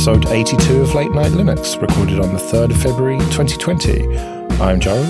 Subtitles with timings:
[0.00, 4.16] episode 82 of Late Night Linux, recorded on the 3rd of February 2020.
[4.58, 5.02] I'm Joe,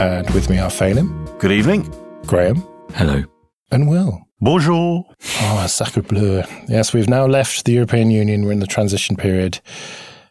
[0.00, 1.38] and with me are Phelim.
[1.38, 1.92] Good evening.
[2.24, 2.66] Graham.
[2.94, 3.24] Hello.
[3.70, 4.22] And Will.
[4.40, 5.04] Bonjour.
[5.42, 6.44] Oh, sacre bleu.
[6.66, 8.46] Yes, we've now left the European Union.
[8.46, 9.60] We're in the transition period,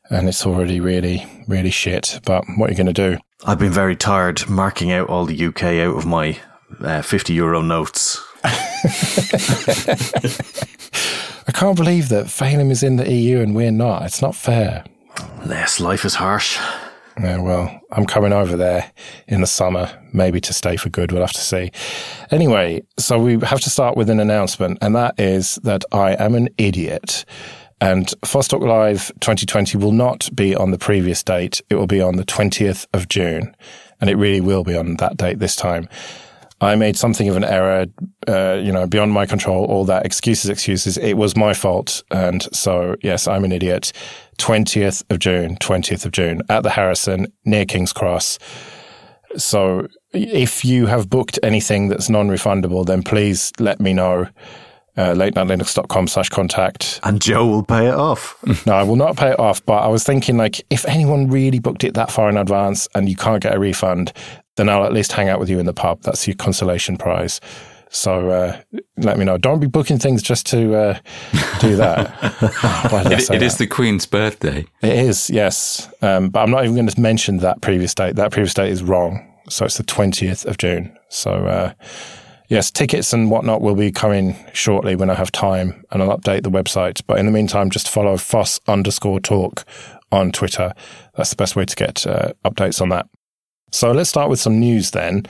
[0.10, 2.20] and it's already really, really shit.
[2.26, 3.20] But what are you going to do?
[3.46, 6.40] I've been very tired marking out all the UK out of my
[6.80, 8.20] uh, 50 euro notes.
[11.48, 14.04] I can't believe that Phelim is in the EU and we're not.
[14.04, 14.84] It's not fair.
[15.48, 16.60] Yes, life is harsh.
[17.20, 18.92] Yeah, well, I'm coming over there
[19.28, 21.12] in the summer, maybe to stay for good.
[21.12, 21.72] We'll have to see.
[22.30, 26.36] Anyway, so we have to start with an announcement, and that is that I am
[26.36, 27.26] an idiot.
[27.80, 31.62] And FOSS Talk Live 2020 will not be on the previous date.
[31.70, 33.56] It will be on the 20th of June.
[34.00, 35.88] And it really will be on that date this time.
[36.60, 37.86] I made something of an error,
[38.28, 40.98] uh, you know, beyond my control, all that excuses, excuses.
[40.98, 42.04] It was my fault.
[42.10, 43.94] And so, yes, I'm an idiot.
[44.40, 48.40] 20th of June, 20th of June at the Harrison near King's Cross.
[49.36, 54.28] So if you have booked anything that's non-refundable, then please let me know.
[54.96, 57.00] Uh, latenightlinux.com slash contact.
[57.04, 58.36] And Joe will pay it off.
[58.66, 59.64] no, I will not pay it off.
[59.64, 63.08] But I was thinking, like, if anyone really booked it that far in advance and
[63.08, 64.12] you can't get a refund,
[64.58, 66.02] then I'll at least hang out with you in the pub.
[66.02, 67.40] That's your consolation prize.
[67.90, 68.62] So uh,
[68.98, 69.38] let me know.
[69.38, 71.00] Don't be booking things just to uh,
[71.60, 72.14] do that.
[73.12, 74.66] it, it is the Queen's birthday.
[74.82, 75.90] It is, yes.
[76.02, 78.16] Um, but I'm not even going to mention that previous date.
[78.18, 79.24] That previous date is wrong.
[79.50, 80.98] So it's the 20th of June.
[81.08, 81.74] So uh,
[82.50, 86.44] yes, tickets and whatnot will be coming shortly when I have time and I'll update
[86.44, 87.02] the website.
[87.08, 89.64] But in the meantime, just follow Foss underscore talk
[90.12, 90.74] on Twitter.
[91.16, 93.08] That's the best way to get uh, updates on that.
[93.72, 95.26] So let's start with some news then.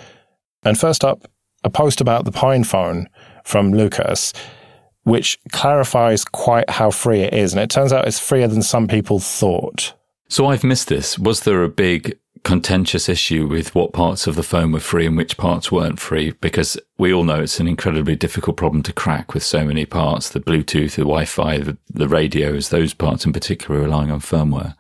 [0.64, 1.30] And first up,
[1.64, 3.08] a post about the PinePhone
[3.44, 4.34] from Lucas,
[5.04, 7.54] which clarifies quite how free it is.
[7.54, 9.94] And it turns out it's freer than some people thought.
[10.30, 11.18] So I've missed this.
[11.18, 15.18] Was there a big contentious issue with what parts of the phone were free and
[15.18, 16.32] which parts weren't free?
[16.32, 20.30] Because we all know it's an incredibly difficult problem to crack with so many parts
[20.30, 24.76] the Bluetooth, the Wi Fi, the, the radios, those parts in particular relying on firmware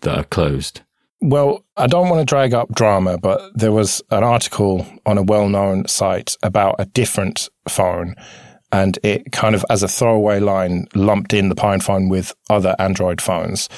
[0.00, 0.80] that are closed.
[1.20, 5.22] Well, I don't want to drag up drama, but there was an article on a
[5.22, 8.14] well known site about a different phone.
[8.70, 13.20] And it kind of, as a throwaway line, lumped in the PinePhone with other Android
[13.20, 13.68] phones,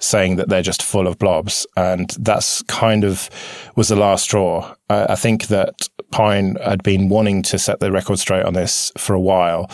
[0.00, 1.66] saying that they're just full of blobs.
[1.76, 3.30] And that's kind of
[3.76, 4.74] was the last straw.
[4.90, 9.14] I think that Pine had been wanting to set the record straight on this for
[9.14, 9.70] a while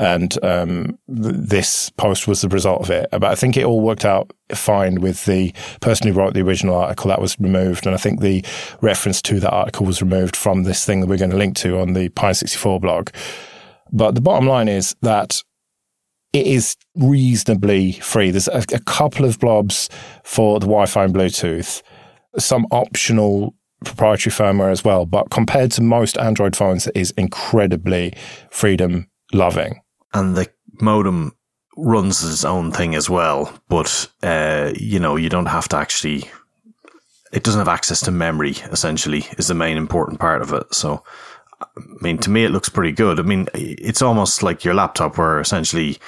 [0.00, 3.08] and um, th- this post was the result of it.
[3.12, 6.74] But I think it all worked out fine with the person who wrote the original
[6.74, 8.44] article that was removed, and I think the
[8.80, 11.78] reference to that article was removed from this thing that we're going to link to
[11.78, 13.10] on the Pine sixty four blog.
[13.92, 15.42] But the bottom line is that
[16.32, 18.30] it is reasonably free.
[18.30, 19.90] There's a, a couple of blobs
[20.24, 21.82] for the Wi-Fi and Bluetooth,
[22.38, 25.06] some optional proprietary firmware as well.
[25.06, 28.14] But compared to most Android phones, it is incredibly
[28.50, 29.80] freedom loving
[30.12, 30.48] and the
[30.80, 31.34] modem
[31.76, 33.52] runs its own thing as well.
[33.68, 36.30] But uh, you know, you don't have to actually.
[37.32, 38.56] It doesn't have access to memory.
[38.72, 40.74] Essentially, is the main important part of it.
[40.74, 41.04] So,
[41.60, 41.66] I
[42.00, 43.20] mean, to me, it looks pretty good.
[43.20, 45.98] I mean, it's almost like your laptop, where essentially,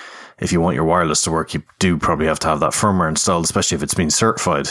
[0.40, 3.08] if you want your wireless to work, you do probably have to have that firmware
[3.08, 4.70] installed, especially if it's been certified.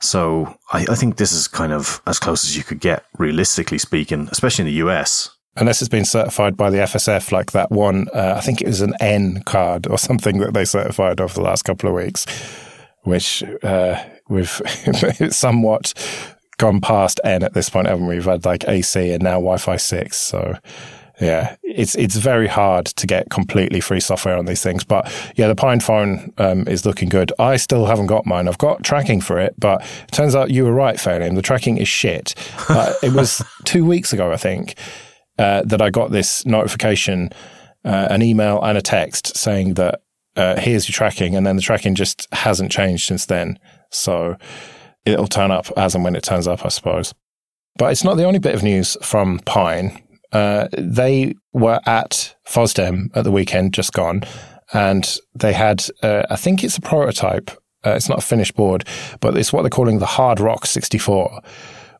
[0.00, 3.78] So, I, I think this is kind of as close as you could get, realistically
[3.78, 8.08] speaking, especially in the US unless it's been certified by the FSF, like that one,
[8.14, 11.42] uh, I think it was an N card or something that they certified over the
[11.42, 12.26] last couple of weeks,
[13.02, 14.60] which uh, we've
[15.30, 15.94] somewhat
[16.58, 18.16] gone past N at this point, haven't we?
[18.16, 20.58] We've had like AC and now Wi-Fi six, so.
[21.18, 25.48] Yeah, it's it's very hard to get completely free software on these things, but yeah,
[25.48, 27.32] the PinePhone um, is looking good.
[27.38, 28.48] I still haven't got mine.
[28.48, 31.34] I've got tracking for it, but it turns out you were right, Phelim.
[31.34, 32.34] The tracking is shit.
[32.68, 34.74] Uh, it was two weeks ago, I think,
[35.38, 37.30] uh, that I got this notification,
[37.84, 40.02] uh, an email and a text saying that
[40.36, 43.58] uh, here's your tracking, and then the tracking just hasn't changed since then.
[43.90, 44.36] So
[45.04, 47.14] it'll turn up as and when it turns up, I suppose.
[47.78, 50.02] But it's not the only bit of news from Pine.
[50.32, 54.22] Uh, they were at FOSDEM at the weekend, just gone,
[54.72, 57.50] and they had, uh, I think it's a prototype.
[57.84, 58.84] Uh, it's not a finished board,
[59.20, 61.40] but it's what they're calling the Hard Rock 64,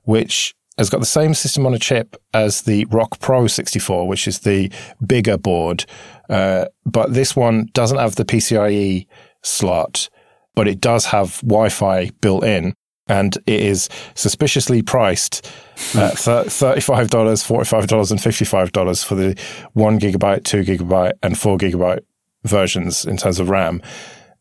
[0.03, 4.28] which has got the same system on a chip as the Rock Pro 64, which
[4.28, 4.70] is the
[5.06, 5.87] bigger board.
[6.28, 9.06] Uh, but this one doesn't have the PCIe
[9.43, 10.08] slot,
[10.55, 12.75] but it does have Wi-Fi built in.
[13.08, 15.46] And it is suspiciously priced
[15.94, 19.40] at $35, $45, and $55 for the
[19.75, 22.00] one gigabyte, two gigabyte, and four gigabyte
[22.44, 23.81] versions in terms of RAM.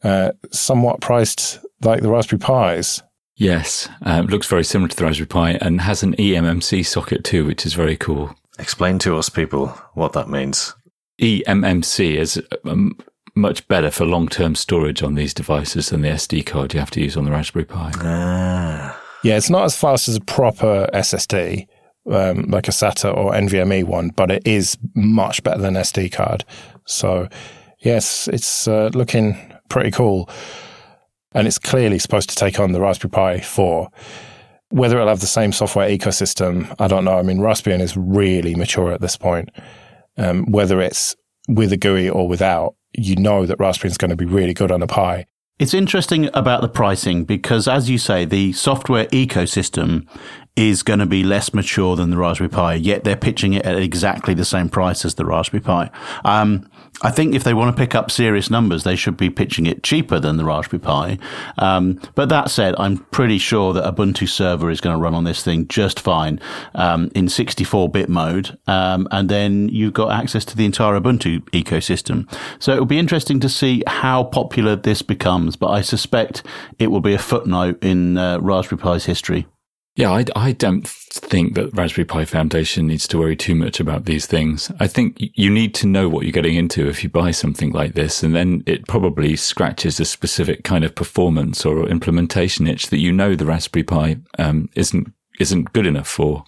[0.04, 3.02] uh, somewhat priced like the Raspberry Pis.
[3.38, 7.46] Yes, um, looks very similar to the Raspberry Pi and has an eMMC socket too,
[7.46, 8.36] which is very cool.
[8.58, 10.74] Explain to us, people, what that means.
[11.22, 12.98] eMMC is um,
[13.36, 16.92] much better for long term storage on these devices than the SD card you have
[16.92, 17.92] to use on the Raspberry Pi.
[17.96, 19.02] Ah.
[19.24, 21.68] Yeah, it's not as fast as a proper SSD,
[22.10, 26.46] um, like a SATA or NVMe one, but it is much better than SD card.
[26.86, 27.28] So,
[27.80, 29.36] yes, it's uh, looking
[29.68, 30.30] pretty cool.
[31.36, 33.90] And it's clearly supposed to take on the Raspberry Pi 4.
[34.70, 37.20] Whether it'll have the same software ecosystem, I don't know.
[37.20, 39.50] I mean, Raspbian is really mature at this point.
[40.18, 41.16] Um, whether it's
[41.48, 44.72] with a GUI or without, you know that Raspbian is going to be really good
[44.72, 45.26] on a Pi.
[45.58, 50.06] It's interesting about the pricing because, as you say, the software ecosystem
[50.58, 53.78] is going to be less mature than the Raspberry Pi, yet they're pitching it at
[53.78, 55.90] exactly the same price as the Raspberry Pi.
[56.26, 56.70] Um,
[57.02, 59.84] I think if they want to pick up serious numbers, they should be pitching it
[59.84, 61.18] cheaper than the Raspberry Pi.
[61.58, 65.26] Um, but that said, I'm pretty sure that Ubuntu server is going to run on
[65.26, 66.40] this thing just fine
[66.74, 72.32] um, in 64-bit mode, um, and then you've got access to the entire Ubuntu ecosystem.
[72.60, 75.56] So it will be interesting to see how popular this becomes.
[75.56, 76.44] But I suspect
[76.80, 79.48] it will be a footnote in uh, Raspberry Pi's history.
[79.96, 84.04] Yeah, I, I don't think that Raspberry Pi Foundation needs to worry too much about
[84.04, 84.70] these things.
[84.78, 87.94] I think you need to know what you're getting into if you buy something like
[87.94, 92.98] this, and then it probably scratches a specific kind of performance or implementation itch that
[92.98, 96.44] you know the Raspberry Pi um, isn't isn't good enough for.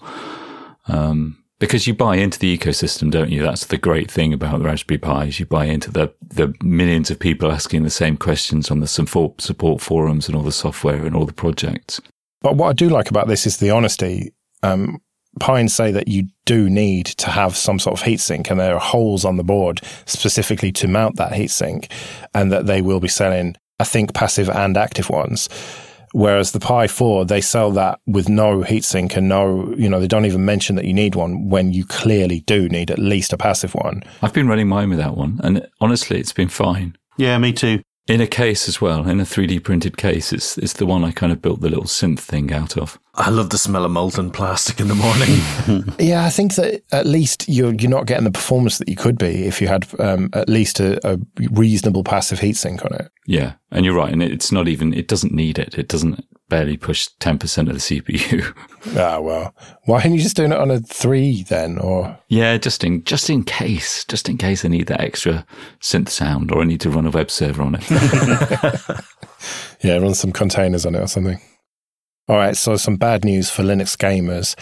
[0.89, 3.41] Um, because you buy into the ecosystem, don't you?
[3.41, 7.09] That's the great thing about the Raspberry Pi is you buy into the the millions
[7.09, 11.05] of people asking the same questions on the support support forums and all the software
[11.05, 12.01] and all the projects.
[12.41, 14.33] But what I do like about this is the honesty.
[14.63, 15.01] Um,
[15.39, 18.79] Pine say that you do need to have some sort of heatsink, and there are
[18.79, 21.91] holes on the board specifically to mount that heatsink,
[22.33, 25.47] and that they will be selling, I think, passive and active ones.
[26.13, 30.07] Whereas the Pi 4, they sell that with no heatsink and no, you know, they
[30.07, 33.37] don't even mention that you need one when you clearly do need at least a
[33.37, 34.03] passive one.
[34.21, 36.97] I've been running mine without one, and honestly, it's been fine.
[37.17, 37.81] Yeah, me too.
[38.07, 40.31] In a case as well, in a 3D printed case.
[40.31, 42.97] It's, it's the one I kind of built the little synth thing out of.
[43.15, 45.83] I love the smell of molten plastic in the morning.
[45.99, 49.17] Yeah, I think that at least you're you're not getting the performance that you could
[49.17, 51.19] be if you had um, at least a, a
[51.51, 53.11] reasonable passive heatsink on it.
[53.25, 54.13] Yeah, and you're right.
[54.13, 55.77] And it's not even, it doesn't need it.
[55.77, 58.55] It doesn't barely push 10% of the CPU.
[58.95, 59.53] Ah, well,
[59.83, 61.77] why aren't you just doing it on a three then?
[61.77, 65.45] Or yeah, just in, just in case, just in case I need that extra
[65.81, 67.83] synth sound or I need to run a web server on it.
[69.83, 71.41] yeah, run some containers on it or something.
[72.29, 74.55] All right, so some bad news for Linux gamers,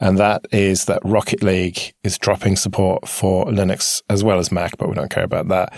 [0.00, 4.76] and that is that Rocket League is dropping support for Linux as well as Mac,
[4.78, 5.74] but we don't care about that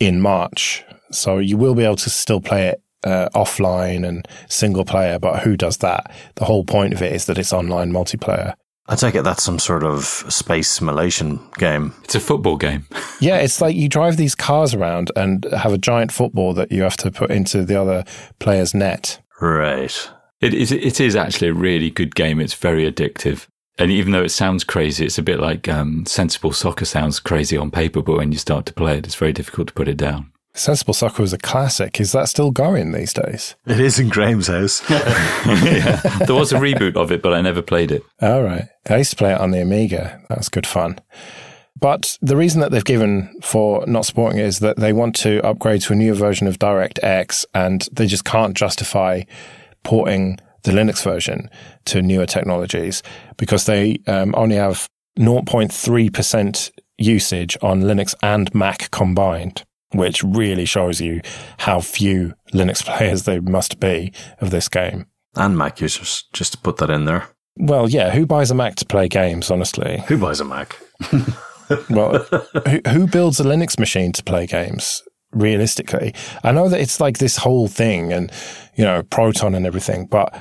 [0.00, 0.84] in March.
[1.10, 5.42] So you will be able to still play it uh, offline and single player, but
[5.42, 6.12] who does that?
[6.36, 8.54] The whole point of it is that it's online multiplayer.
[8.88, 11.94] I take it that's some sort of space simulation game.
[12.02, 12.86] it's a football game.
[13.20, 16.82] Yeah, it's like you drive these cars around and have a giant football that you
[16.82, 18.02] have to put into the other
[18.40, 19.20] player's net.
[19.40, 20.10] Right.
[20.40, 22.40] It is, it is actually a really good game.
[22.40, 23.46] It's very addictive.
[23.78, 27.56] And even though it sounds crazy, it's a bit like um, sensible soccer sounds crazy
[27.56, 29.98] on paper, but when you start to play it, it's very difficult to put it
[29.98, 30.31] down.
[30.54, 32.00] Sensible Soccer was a classic.
[32.00, 33.56] Is that still going these days?
[33.66, 34.82] It is in Graham's house.
[34.90, 36.00] yeah.
[36.26, 38.02] There was a reboot of it, but I never played it.
[38.20, 38.68] All right.
[38.90, 40.20] I used to play it on the Amiga.
[40.28, 41.00] That was good fun.
[41.80, 45.44] But the reason that they've given for not supporting it is that they want to
[45.44, 49.22] upgrade to a newer version of DirectX and they just can't justify
[49.82, 51.50] porting the Linux version
[51.86, 53.02] to newer technologies
[53.36, 61.00] because they um, only have 0.3% usage on Linux and Mac combined, which really shows
[61.00, 61.20] you
[61.58, 65.06] how few Linux players there must be of this game.
[65.36, 67.28] and Mac users, just to put that in there.
[67.56, 70.02] Well, yeah, who buys a Mac to play games, honestly?
[70.08, 70.78] Who buys a Mac?
[71.88, 72.18] Well,
[72.68, 75.02] who, who builds a Linux machine to play games?
[75.32, 78.30] Realistically, I know that it's like this whole thing, and
[78.74, 80.04] you know, Proton and everything.
[80.06, 80.38] But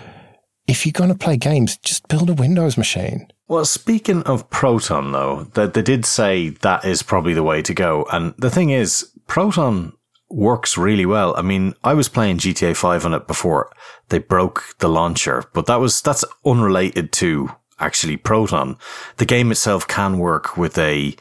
[0.68, 3.32] if you're going to play games, just build a Windows machine.
[3.48, 7.74] Well, speaking of Proton, though, that they did say that is probably the way to
[7.74, 8.06] go.
[8.12, 9.94] And the thing is, Proton
[10.30, 11.34] works really well.
[11.38, 13.72] I mean, I was playing GTA 5 on it before
[14.10, 18.78] they broke the launcher, but that was, that's unrelated to actually Proton.
[19.16, 21.16] The game itself can work with a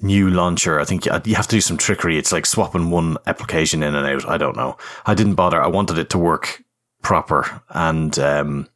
[0.00, 0.80] new launcher.
[0.80, 2.16] I think you have to do some trickery.
[2.16, 4.26] It's like swapping one application in and out.
[4.26, 4.78] I don't know.
[5.04, 5.62] I didn't bother.
[5.62, 6.64] I wanted it to work
[7.02, 8.66] proper and, um,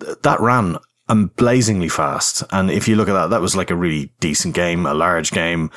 [0.00, 0.76] th- that ran
[1.36, 2.42] blazingly fast.
[2.50, 5.30] And if you look at that, that was like a really decent game, a large
[5.30, 5.70] game.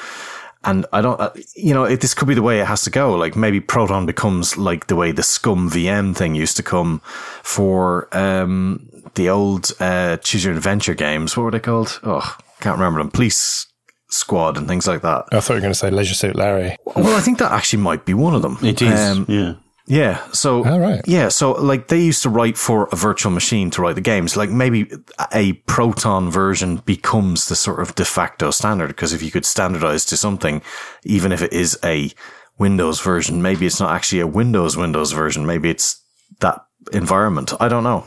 [0.65, 2.89] And I don't, uh, you know, it, this could be the way it has to
[2.89, 3.13] go.
[3.15, 7.01] Like maybe Proton becomes like the way the ScummVM thing used to come
[7.43, 11.37] for um, the old uh, Choose Your Adventure games.
[11.37, 11.99] What were they called?
[12.03, 13.11] Oh, can't remember them.
[13.11, 13.67] Police
[14.09, 15.25] Squad and things like that.
[15.31, 16.77] I thought you were going to say Leisure Suit Larry.
[16.85, 18.57] Well, I think that actually might be one of them.
[18.61, 18.99] It is.
[18.99, 19.53] Um, yeah.
[19.87, 20.25] Yeah.
[20.31, 21.01] So, All right.
[21.05, 21.29] yeah.
[21.29, 24.35] So, like, they used to write for a virtual machine to write the games.
[24.35, 24.91] Like, maybe
[25.33, 30.05] a Proton version becomes the sort of de facto standard because if you could standardize
[30.05, 30.61] to something,
[31.03, 32.11] even if it is a
[32.57, 35.45] Windows version, maybe it's not actually a Windows Windows version.
[35.45, 36.01] Maybe it's
[36.39, 37.53] that environment.
[37.59, 38.05] I don't know.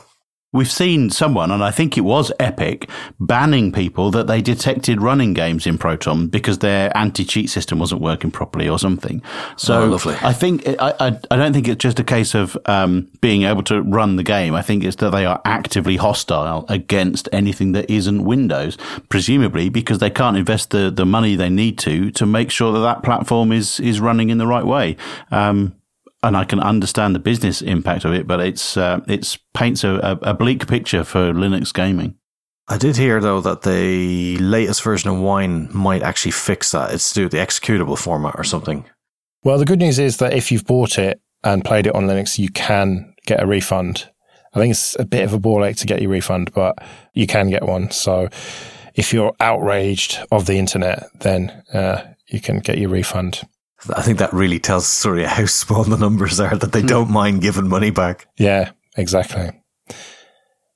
[0.51, 2.89] We've seen someone, and I think it was Epic,
[3.21, 8.31] banning people that they detected running games in Proton because their anti-cheat system wasn't working
[8.31, 9.21] properly or something.
[9.59, 10.17] So Oh, lovely.
[10.23, 13.63] I think I, I, I don't think it's just a case of um, being able
[13.65, 14.55] to run the game.
[14.55, 18.79] I think it's that they are actively hostile against anything that isn't Windows,
[19.11, 22.81] presumably because they can't invest the, the money they need to to make sure that
[22.81, 24.97] that platform is is running in the right way.
[25.31, 25.75] Um,
[26.23, 30.19] and I can understand the business impact of it, but it's uh, it's paints a,
[30.23, 32.17] a bleak picture for Linux gaming.
[32.71, 36.93] I did hear though that the latest version of Wine might actually fix that.
[36.93, 38.85] It's to do with the executable format or something.
[39.43, 42.39] Well, the good news is that if you've bought it and played it on Linux,
[42.39, 44.11] you can get a refund.
[44.55, 46.79] I think it's a bit of a ball ache to get your refund, but
[47.15, 47.91] you can get one.
[47.91, 48.29] So
[48.95, 53.43] if you're outraged of the internet, then uh, you can get your refund.
[53.95, 56.81] I think that really tells the story of how small the numbers are that they
[56.81, 56.87] hmm.
[56.87, 58.27] don't mind giving money back.
[58.37, 59.51] Yeah, exactly.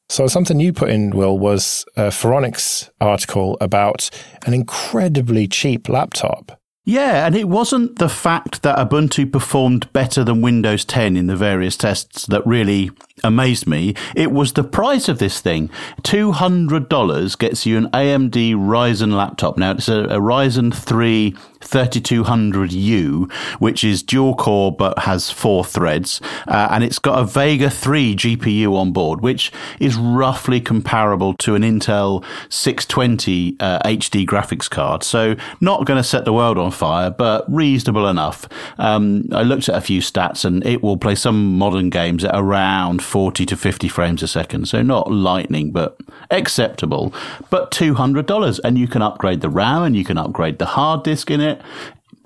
[0.09, 4.11] So something you put in, Will, was a Phoronix article about
[4.45, 6.61] an incredibly cheap laptop.
[6.85, 11.37] Yeah, and it wasn't the fact that Ubuntu performed better than Windows 10 in the
[11.37, 12.91] various tests that really
[13.25, 13.95] amazed me.
[14.15, 15.71] It was the price of this thing.
[16.03, 19.57] $200 gets you an AMD Ryzen laptop.
[19.57, 26.21] Now, it's a, a Ryzen 3 3200U, which is dual core but has four threads.
[26.47, 31.55] Uh, and it's got a Vega 3 GPU on board, which is roughly comparable to
[31.55, 35.03] an Intel 620 uh, HD graphics card.
[35.03, 38.49] So, not going to set the world on fire, but reasonable enough.
[38.79, 42.35] Um, I looked at a few stats and it will play some modern games at
[42.35, 44.69] around 40 to 50 frames a second.
[44.69, 45.99] So, not lightning, but
[46.31, 47.13] acceptable.
[47.51, 51.31] But $200 and you can upgrade the RAM and you can upgrade the hard disk
[51.31, 51.61] in it.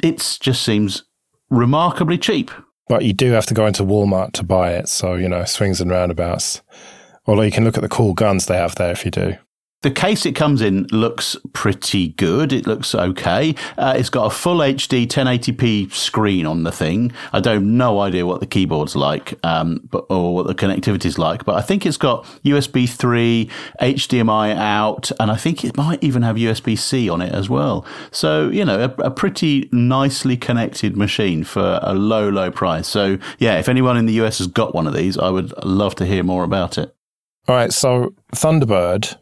[0.00, 1.02] It just seems
[1.50, 2.52] remarkably cheap.
[2.88, 4.88] But you do have to go into Walmart to buy it.
[4.88, 6.62] So, you know, swings and roundabouts.
[7.26, 9.34] Although you can look at the cool guns they have there if you do.
[9.82, 12.52] The case it comes in looks pretty good.
[12.52, 13.54] It looks okay.
[13.76, 17.12] Uh, it's got a full HD 1080p screen on the thing.
[17.32, 21.44] I don't no idea what the keyboard's like, um, but or what the connectivity's like.
[21.44, 26.22] But I think it's got USB 3, HDMI out, and I think it might even
[26.22, 27.84] have USB C on it as well.
[28.10, 32.88] So you know, a, a pretty nicely connected machine for a low, low price.
[32.88, 35.94] So yeah, if anyone in the US has got one of these, I would love
[35.96, 36.96] to hear more about it.
[37.46, 37.72] All right.
[37.72, 39.16] So Thunderbird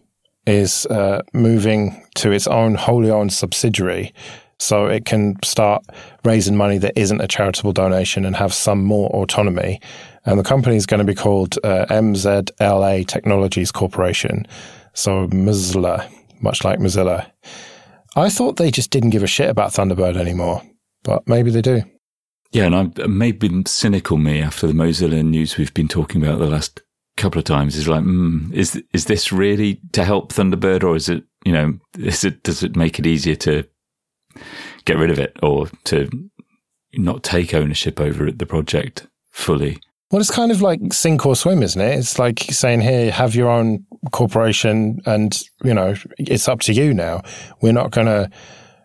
[0.47, 4.13] is uh, moving to its own wholly owned subsidiary
[4.59, 5.85] so it can start
[6.25, 9.81] raising money that isn't a charitable donation and have some more autonomy.
[10.25, 14.47] And the company is going to be called uh, MZLA Technologies Corporation.
[14.95, 16.09] So Mozilla,
[16.41, 17.31] much like Mozilla.
[18.17, 20.63] I thought they just didn't give a shit about Thunderbird anymore,
[21.03, 21.83] but maybe they do.
[22.53, 26.47] Yeah, and I maybe cynical me after the Mozilla news we've been talking about the
[26.47, 26.81] last
[27.17, 31.09] couple of times is like, mm, is is this really to help Thunderbird, or is
[31.09, 33.65] it you know, is it does it make it easier to
[34.85, 36.09] get rid of it or to
[36.95, 39.79] not take ownership over the project fully?
[40.11, 41.99] Well, it's kind of like sink or swim, isn't it?
[41.99, 46.95] It's like saying, here, have your own corporation and, you know, it's up to you
[46.95, 47.23] now.
[47.61, 48.31] We're not going to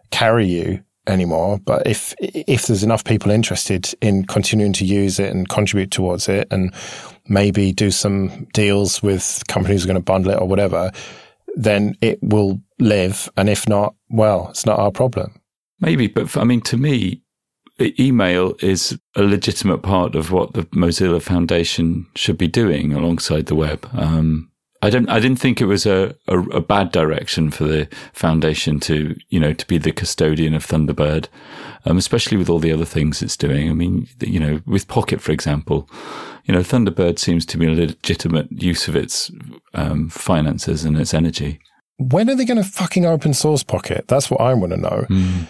[0.10, 1.60] carry you anymore.
[1.60, 6.28] But if, if there's enough people interested in continuing to use it and contribute towards
[6.30, 6.74] it and
[7.30, 10.92] maybe do some deals with companies who are going to bundle it or whatever,
[11.56, 13.30] then it will live.
[13.38, 15.40] And if not, well, it's not our problem.
[15.80, 17.22] Maybe, but I mean, to me,
[18.00, 23.56] email is a legitimate part of what the Mozilla Foundation should be doing alongside the
[23.56, 23.88] web.
[23.94, 25.10] Um, I don't.
[25.10, 29.40] I didn't think it was a, a, a, bad direction for the foundation to, you
[29.40, 31.28] know, to be the custodian of Thunderbird,
[31.86, 33.70] um, especially with all the other things it's doing.
[33.70, 35.90] I mean, you know, with Pocket, for example,
[36.46, 39.30] you know, Thunderbird seems to be a legitimate use of its
[39.74, 41.60] um, finances and its energy.
[41.98, 44.08] When are they going to fucking open source Pocket?
[44.08, 45.06] That's what I want to know.
[45.10, 45.48] Mm.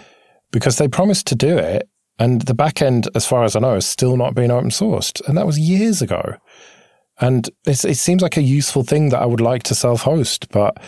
[0.51, 3.75] Because they promised to do it, and the back end, as far as I know,
[3.75, 5.25] is still not being open sourced.
[5.27, 6.35] And that was years ago.
[7.21, 10.81] And it seems like a useful thing that I would like to self host, but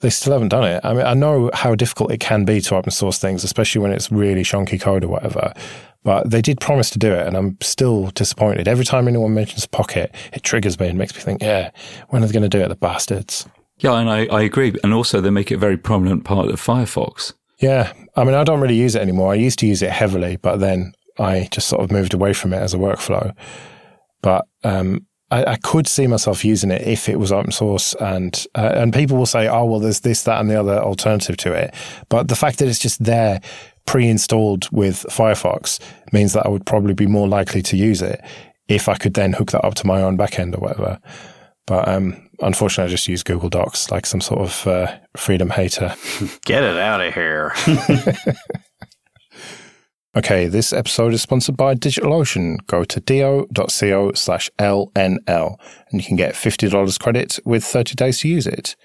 [0.00, 0.84] they still haven't done it.
[0.84, 3.92] I mean, I know how difficult it can be to open source things, especially when
[3.92, 5.54] it's really shonky code or whatever.
[6.02, 8.68] But they did promise to do it, and I'm still disappointed.
[8.68, 11.70] Every time anyone mentions Pocket, it triggers me and makes me think, yeah,
[12.10, 13.48] when are they going to do it, the bastards?
[13.78, 14.74] Yeah, and I, I agree.
[14.84, 17.32] And also, they make it a very prominent part of Firefox.
[17.58, 17.92] Yeah.
[18.16, 19.32] I mean, I don't really use it anymore.
[19.32, 22.52] I used to use it heavily, but then I just sort of moved away from
[22.52, 23.34] it as a workflow.
[24.20, 28.46] But um, I, I, could see myself using it if it was open source, and
[28.54, 31.52] uh, and people will say, "Oh, well, there's this, that, and the other alternative to
[31.52, 31.74] it."
[32.08, 33.40] But the fact that it's just there,
[33.86, 35.80] pre-installed with Firefox,
[36.12, 38.20] means that I would probably be more likely to use it
[38.68, 41.00] if I could then hook that up to my own backend or whatever.
[41.66, 45.94] But um, unfortunately, I just use Google Docs like some sort of uh, freedom hater.
[46.44, 47.54] Get it out of here.
[50.16, 52.64] Okay, this episode is sponsored by DigitalOcean.
[52.68, 55.56] Go to do.co slash LNL
[55.90, 58.76] and you can get $50 credit with 30 days to use it.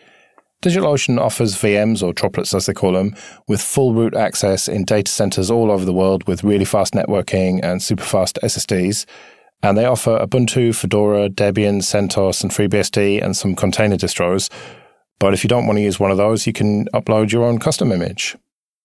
[0.63, 3.15] DigitalOcean offers VMs, or droplets as they call them,
[3.47, 7.59] with full root access in data centers all over the world with really fast networking
[7.61, 9.05] and super fast SSDs.
[9.61, 14.49] And they offer Ubuntu, Fedora, Debian, CentOS, and FreeBSD and some container distros.
[15.19, 17.59] But if you don't want to use one of those, you can upload your own
[17.59, 18.35] custom image.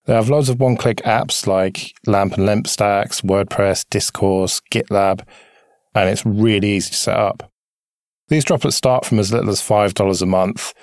[0.05, 5.25] They have loads of one click apps like LAMP and LEMP stacks, WordPress, Discourse, GitLab,
[5.95, 7.51] and it's really easy to set up.
[8.27, 10.73] These droplets start from as little as $5 a month,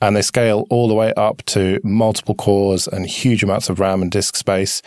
[0.00, 4.00] and they scale all the way up to multiple cores and huge amounts of RAM
[4.00, 4.80] and disk space.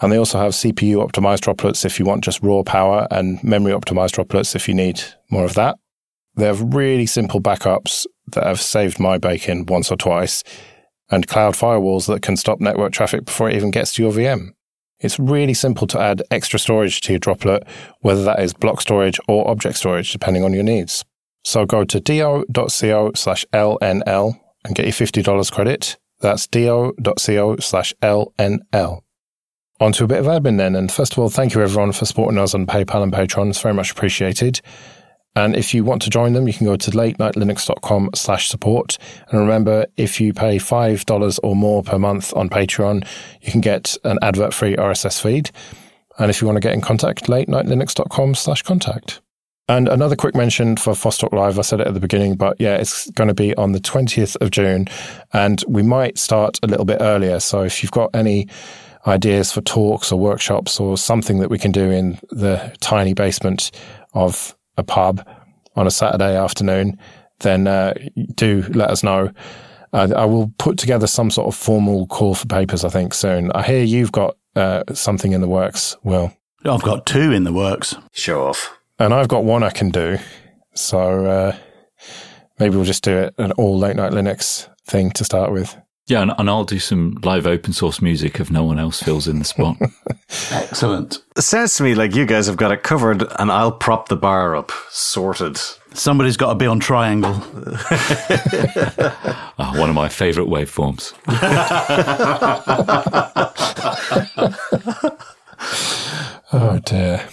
[0.00, 3.72] And they also have CPU optimized droplets if you want just raw power, and memory
[3.72, 5.76] optimized droplets if you need more of that.
[6.36, 10.42] They have really simple backups that have saved my bacon once or twice
[11.10, 14.52] and cloud firewalls that can stop network traffic before it even gets to your VM.
[14.98, 17.64] It's really simple to add extra storage to your droplet,
[18.00, 21.04] whether that is block storage or object storage, depending on your needs.
[21.44, 25.96] So go to do.co slash LNL and get your $50 credit.
[26.20, 29.00] That's do.co slash LNL.
[29.78, 30.74] On to a bit of admin then.
[30.74, 33.50] And first of all, thank you everyone for supporting us on PayPal and Patreon.
[33.50, 34.62] It's very much appreciated.
[35.36, 38.96] And if you want to join them, you can go to latenightlinux.com slash support.
[39.28, 43.06] And remember, if you pay $5 or more per month on Patreon,
[43.42, 45.50] you can get an advert free RSS feed.
[46.18, 49.20] And if you want to get in contact, latenightlinux.com slash contact.
[49.68, 52.76] And another quick mention for FOSS Live, I said it at the beginning, but yeah,
[52.76, 54.86] it's going to be on the 20th of June
[55.32, 57.40] and we might start a little bit earlier.
[57.40, 58.48] So if you've got any
[59.06, 63.70] ideas for talks or workshops or something that we can do in the tiny basement
[64.14, 65.26] of a pub
[65.74, 66.98] on a Saturday afternoon,
[67.40, 67.94] then uh,
[68.34, 69.30] do let us know.
[69.92, 73.52] Uh, I will put together some sort of formal call for papers, I think, soon.
[73.52, 76.32] I hear you've got uh, something in the works, Will.
[76.64, 77.94] I've got two in the works.
[78.12, 78.76] Show off.
[78.98, 80.18] And I've got one I can do.
[80.74, 81.56] So uh,
[82.58, 85.76] maybe we'll just do it an all late night Linux thing to start with.
[86.08, 89.26] Yeah, and, and, I'll do some live open source music if no one else fills
[89.26, 89.76] in the spot.
[90.52, 91.18] Excellent.
[91.36, 94.14] It sounds to me like you guys have got it covered, and I'll prop the
[94.14, 94.70] bar up.
[94.88, 95.58] Sorted.
[95.92, 97.34] Somebody's got to be on triangle.
[99.58, 101.12] oh, one of my favourite waveforms.
[106.52, 107.28] oh dear.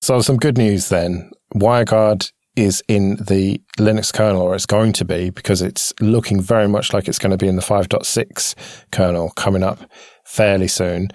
[0.00, 1.30] So some good news then.
[1.54, 6.68] WireGuard is in the Linux kernel, or it's going to be, because it's looking very
[6.68, 8.54] much like it's going to be in the 5.6
[8.92, 9.80] kernel coming up
[10.24, 11.08] fairly soon.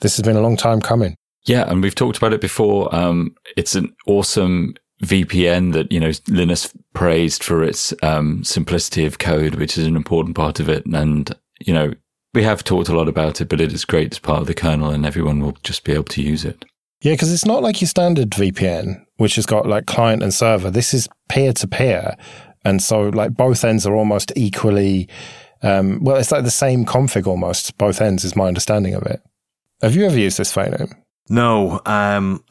[0.00, 1.16] This has been a long time coming.
[1.46, 2.94] Yeah, and we've talked about it before.
[2.94, 9.18] Um, it's an awesome VPN that you know Linus praised for its um, simplicity of
[9.18, 10.84] code, which is an important part of it.
[10.86, 11.94] And you know
[12.34, 14.54] we have talked a lot about it, but it is great as part of the
[14.54, 16.64] kernel, and everyone will just be able to use it.
[17.02, 20.70] Yeah, because it's not like your standard VPN, which has got like client and server.
[20.70, 22.16] This is peer to peer.
[22.64, 25.10] And so like both ends are almost equally,
[25.62, 27.76] um, well, it's like the same config almost.
[27.76, 29.20] Both ends is my understanding of it.
[29.82, 30.94] Have you ever used this, Phelim?
[31.28, 31.82] No.
[31.84, 32.42] Um,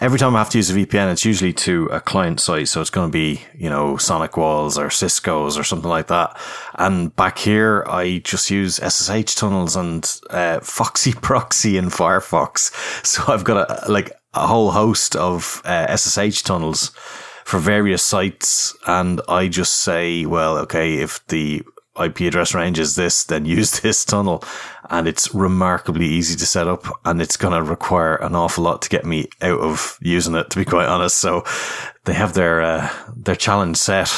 [0.00, 2.66] every time I have to use a VPN, it's usually to a client site.
[2.66, 6.36] So it's going to be, you know, SonicWalls or Cisco's or something like that.
[6.74, 12.72] And back here, I just use SSH tunnels and uh, FoxyProxy in Firefox.
[13.06, 16.90] So I've got a, like a whole host of uh, SSH tunnels
[17.44, 18.76] for various sites.
[18.86, 21.62] And I just say, well, okay, if the
[22.02, 24.42] IP address range is this, then use this tunnel.
[24.90, 28.82] And it's remarkably easy to set up and it's going to require an awful lot
[28.82, 31.16] to get me out of using it, to be quite honest.
[31.16, 31.44] So
[32.04, 34.12] they have their, uh, their challenge set.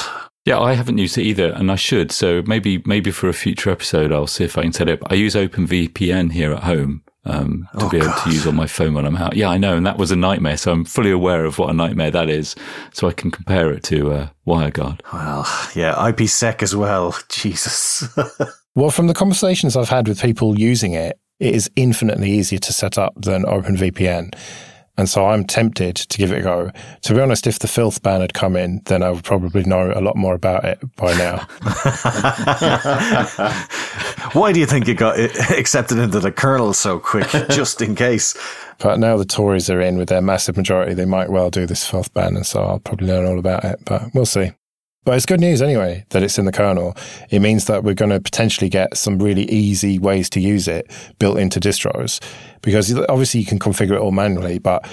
[0.44, 2.12] Yeah, I haven't used it either, and I should.
[2.12, 5.10] So maybe, maybe for a future episode, I'll see if I can set it up.
[5.10, 8.24] I use OpenVPN here at home, um, to Oh, be able God.
[8.24, 9.36] to use on my phone when I'm out.
[9.36, 10.56] Yeah, I know, and that was a nightmare.
[10.56, 12.54] So I'm fully aware of what a nightmare that is.
[12.94, 15.00] So I can compare it to uh, WireGuard.
[15.12, 17.14] Well, yeah, IPsec as well.
[17.28, 18.08] Jesus.
[18.76, 22.72] Well, from the conversations I've had with people using it, it is infinitely easier to
[22.74, 24.34] set up than OpenVPN.
[24.98, 26.70] And so I'm tempted to give it a go.
[27.02, 29.92] To be honest, if the filth ban had come in, then I would probably know
[29.94, 31.46] a lot more about it by now.
[34.32, 37.28] Why do you think it got accepted into the kernel so quick?
[37.50, 38.36] Just in case.
[38.78, 41.88] but now the Tories are in with their massive majority, they might well do this
[41.88, 42.36] filth ban.
[42.36, 44.52] And so I'll probably learn all about it, but we'll see.
[45.06, 46.96] But it's good news anyway that it's in the kernel.
[47.30, 50.90] It means that we're going to potentially get some really easy ways to use it
[51.20, 52.20] built into distros
[52.60, 54.84] because obviously you can configure it all manually, but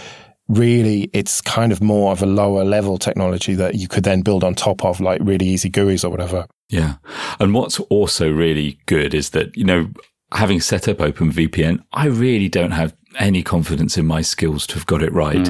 [0.47, 4.43] really it's kind of more of a lower level technology that you could then build
[4.43, 6.45] on top of like really easy GUIs or whatever.
[6.69, 6.97] Yeah.
[7.39, 9.89] And what's also really good is that, you know,
[10.32, 14.86] having set up OpenVPN, I really don't have any confidence in my skills to have
[14.86, 15.47] got it right.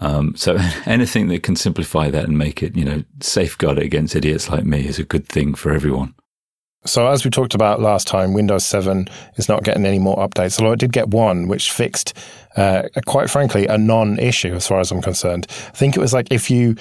[0.00, 4.16] Um, so anything that can simplify that and make it, you know, safeguard it against
[4.16, 6.14] idiots like me is a good thing for everyone.
[6.84, 10.60] So as we talked about last time, Windows 7 is not getting any more updates,
[10.60, 12.16] although it did get one which fixed,
[12.56, 15.46] uh, quite frankly, a non-issue as far as I'm concerned.
[15.50, 16.76] I think it was like if you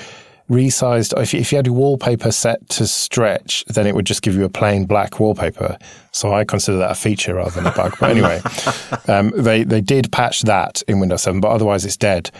[0.49, 4.21] resized, if you, if you had your wallpaper set to stretch, then it would just
[4.21, 5.77] give you a plain black wallpaper.
[6.11, 7.95] So I consider that a feature rather than a bug.
[7.99, 8.41] But anyway,
[9.07, 12.31] um, they, they did patch that in Windows 7, but otherwise it's dead.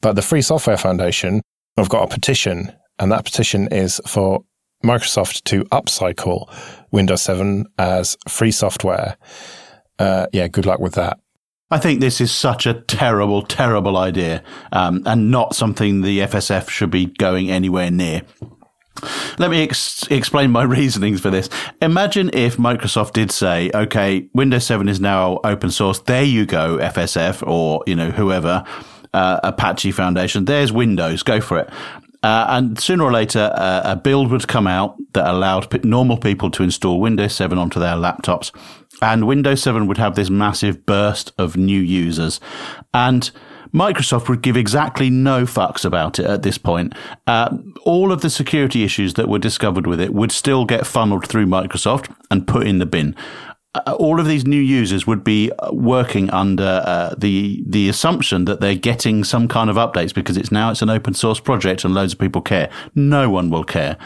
[0.00, 1.40] But the Free Software Foundation
[1.76, 4.44] have got a petition, and that petition is for
[4.84, 6.52] Microsoft to upcycle
[6.90, 9.16] Windows 7 as free software.
[9.98, 11.18] Uh, yeah, good luck with that.
[11.74, 16.68] I think this is such a terrible, terrible idea, um, and not something the FSF
[16.68, 18.22] should be going anywhere near.
[19.38, 21.48] Let me ex- explain my reasonings for this.
[21.82, 25.98] Imagine if Microsoft did say, "Okay, Windows 7 is now open source.
[25.98, 28.62] There you go, FSF, or you know whoever,
[29.12, 30.44] uh, Apache Foundation.
[30.44, 31.24] There's Windows.
[31.24, 31.68] Go for it."
[32.24, 36.50] Uh, and sooner or later, uh, a build would come out that allowed normal people
[36.52, 38.50] to install Windows 7 onto their laptops.
[39.02, 42.40] And Windows 7 would have this massive burst of new users.
[42.92, 43.30] And
[43.72, 46.94] Microsoft would give exactly no fucks about it at this point.
[47.26, 51.26] Uh, all of the security issues that were discovered with it would still get funneled
[51.26, 53.16] through Microsoft and put in the bin
[53.74, 58.44] uh, all of these new users would be uh, working under uh, the the assumption
[58.44, 61.84] that they're getting some kind of updates because it's now it's an open source project
[61.84, 62.70] and loads of people care.
[62.94, 63.96] No one will care.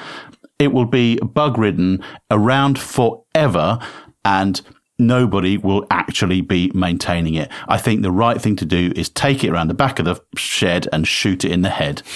[0.58, 3.78] It will be bug ridden around forever
[4.24, 4.60] and
[4.98, 7.50] nobody will actually be maintaining it.
[7.68, 10.20] I think the right thing to do is take it around the back of the
[10.36, 12.02] shed and shoot it in the head.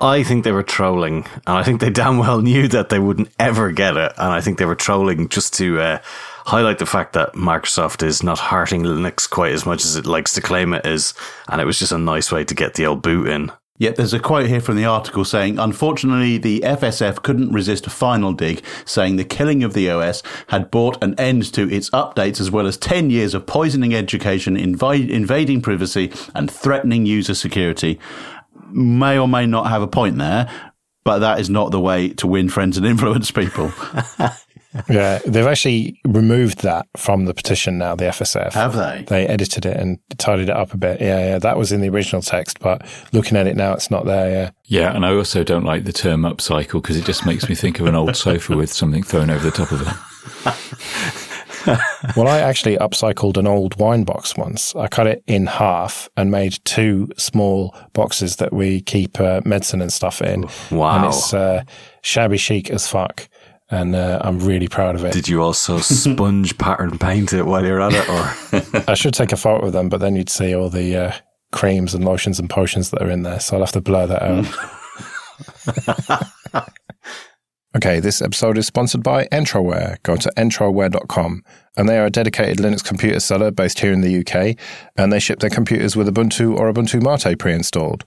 [0.00, 3.30] I think they were trolling, and I think they damn well knew that they wouldn't
[3.38, 4.12] ever get it.
[4.18, 5.98] And I think they were trolling just to uh,
[6.46, 10.34] highlight the fact that Microsoft is not hearting Linux quite as much as it likes
[10.34, 11.14] to claim it is.
[11.48, 13.52] And it was just a nice way to get the old boot in.
[13.78, 17.90] Yet there's a quote here from the article saying, unfortunately, the FSF couldn't resist a
[17.90, 22.40] final dig, saying the killing of the OS had brought an end to its updates
[22.40, 27.98] as well as 10 years of poisoning education, invi- invading privacy, and threatening user security.
[28.70, 30.50] May or may not have a point there,
[31.04, 33.72] but that is not the way to win friends and influence people.
[34.88, 38.52] Yeah, they've actually removed that from the petition now, the FSF.
[38.52, 39.04] Have they?
[39.06, 41.00] They edited it and tidied it up a bit.
[41.00, 44.04] Yeah, yeah, that was in the original text, but looking at it now, it's not
[44.04, 44.30] there.
[44.30, 44.50] Yeah.
[44.68, 47.80] Yeah, and I also don't like the term upcycle because it just makes me think
[47.80, 51.22] of an old sofa with something thrown over the top of it.
[52.16, 54.74] Well, I actually upcycled an old wine box once.
[54.76, 59.82] I cut it in half and made two small boxes that we keep uh, medicine
[59.82, 60.44] and stuff in.
[60.70, 60.96] Wow.
[60.96, 61.64] And it's uh,
[62.02, 63.28] shabby chic as fuck.
[63.68, 65.12] And uh, I'm really proud of it.
[65.12, 69.32] Did you also sponge pattern paint it while you're at it, or I should take
[69.32, 71.12] a photo of them, but then you'd see all the uh,
[71.52, 73.40] creams and lotions and potions that are in there.
[73.40, 74.46] So I'll have to blur that out.
[77.76, 80.02] okay, this episode is sponsored by Entroware.
[80.02, 81.42] Go to entroware.com.
[81.76, 84.56] And they are a dedicated Linux computer seller based here in the UK.
[84.96, 88.04] And they ship their computers with Ubuntu or Ubuntu Mate pre installed.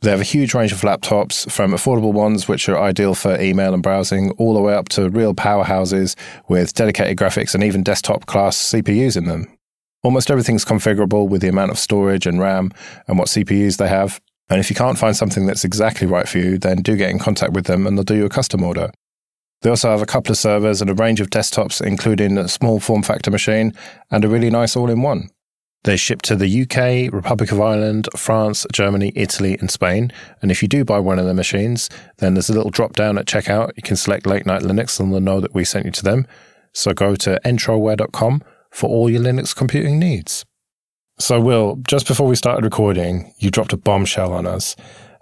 [0.00, 3.72] They have a huge range of laptops, from affordable ones which are ideal for email
[3.72, 6.14] and browsing, all the way up to real powerhouses
[6.48, 9.46] with dedicated graphics and even desktop class CPUs in them.
[10.02, 12.70] Almost everything's configurable with the amount of storage and RAM
[13.08, 14.20] and what CPUs they have.
[14.48, 17.18] And if you can't find something that's exactly right for you, then do get in
[17.18, 18.92] contact with them and they'll do you a custom order.
[19.62, 22.78] They also have a couple of servers and a range of desktops, including a small
[22.78, 23.72] form factor machine
[24.10, 25.30] and a really nice all in one.
[25.86, 30.12] They ship to the UK, Republic of Ireland, France, Germany, Italy, and Spain.
[30.42, 33.18] And if you do buy one of their machines, then there's a little drop down
[33.18, 33.70] at checkout.
[33.76, 36.26] You can select Late Night Linux and they'll know that we sent you to them.
[36.72, 40.44] So go to entroware.com for all your Linux computing needs.
[41.20, 44.74] So, Will, just before we started recording, you dropped a bombshell on us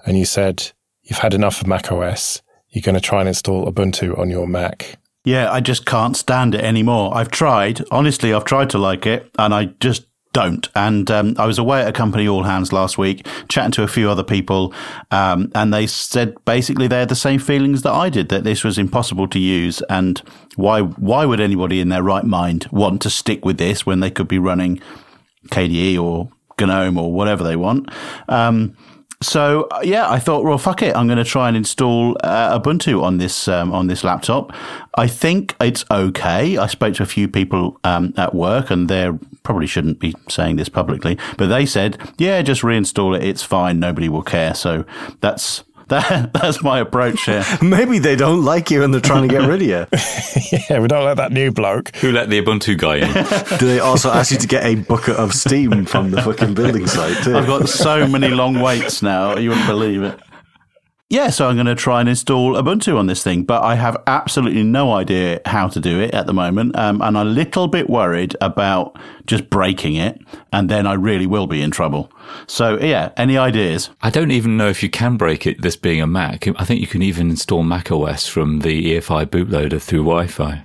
[0.07, 0.73] and you said
[1.03, 2.41] you've had enough of Mac OS.
[2.71, 4.97] You're going to try and install Ubuntu on your Mac.
[5.27, 7.15] Yeah, I just can't stand it anymore.
[7.15, 10.69] I've tried, honestly, I've tried to like it, and I just don't.
[10.75, 13.89] And um, I was away at a company all hands last week, chatting to a
[13.89, 14.75] few other people,
[15.11, 18.63] um, and they said basically they had the same feelings that I did that this
[18.63, 19.81] was impossible to use.
[19.89, 20.21] And
[20.57, 24.11] why why would anybody in their right mind want to stick with this when they
[24.11, 24.83] could be running
[25.49, 26.29] KDE or
[26.61, 27.89] GNOME or whatever they want?
[28.29, 28.77] Um,
[29.25, 32.59] so uh, yeah, I thought, well, fuck it, I'm going to try and install uh,
[32.59, 34.53] Ubuntu on this um, on this laptop.
[34.97, 36.57] I think it's okay.
[36.57, 39.11] I spoke to a few people um, at work, and they
[39.43, 43.25] probably shouldn't be saying this publicly, but they said, yeah, just reinstall it.
[43.25, 43.81] It's fine.
[43.81, 44.55] Nobody will care.
[44.55, 44.85] So
[45.21, 47.45] that's that, that's my approach here.
[47.63, 49.87] Maybe they don't like you and they're trying to get rid of you.
[50.71, 51.95] yeah, we don't like that new bloke.
[51.97, 53.59] Who let the Ubuntu guy in?
[53.59, 56.87] Do they also ask you to get a bucket of steam from the fucking building
[56.87, 57.37] site too?
[57.37, 60.19] I've got so many long waits now, you wouldn't believe it.
[61.11, 63.97] Yeah, so I'm going to try and install Ubuntu on this thing, but I have
[64.07, 66.75] absolutely no idea how to do it at the moment.
[66.77, 70.19] Um, and I'm a little bit worried about just breaking it,
[70.53, 72.11] and then I really will be in trouble.
[72.47, 73.91] So, yeah, any ideas?
[74.01, 76.49] I don't even know if you can break it, this being a Mac.
[76.59, 80.65] I think you can even install Mac OS from the EFI bootloader through Wi Fi.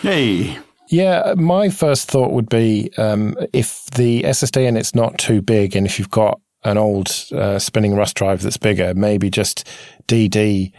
[0.00, 0.58] hey.
[0.88, 5.74] Yeah, my first thought would be um, if the SSD in it's not too big,
[5.74, 9.66] and if you've got an old uh, spinning Rust drive that's bigger, maybe just
[10.08, 10.72] DD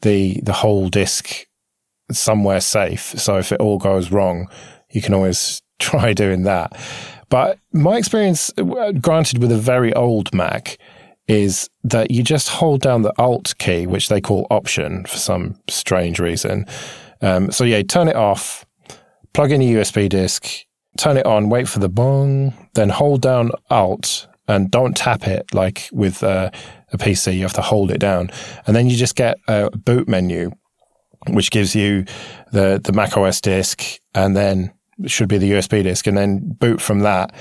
[0.00, 1.46] the the whole disk
[2.10, 3.18] somewhere safe.
[3.18, 4.48] So if it all goes wrong,
[4.90, 6.72] you can always try doing that.
[7.28, 10.78] But my experience, uh, granted, with a very old Mac,
[11.26, 15.58] is that you just hold down the Alt key, which they call Option for some
[15.68, 16.66] strange reason.
[17.22, 18.66] Um, so yeah, turn it off,
[19.32, 20.46] plug in a USB disk,
[20.98, 25.52] turn it on, wait for the bong, then hold down Alt and don't tap it
[25.54, 26.50] like with uh,
[26.92, 27.34] a PC.
[27.34, 28.30] You have to hold it down,
[28.66, 30.52] and then you just get a boot menu,
[31.28, 32.04] which gives you
[32.52, 33.82] the the Mac OS disk,
[34.14, 34.72] and then
[35.06, 37.34] should be the USB disk, and then boot from that,